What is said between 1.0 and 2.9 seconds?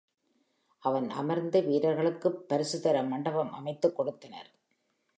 அமர்ந்து வீரர்களுக்குப் பரிசு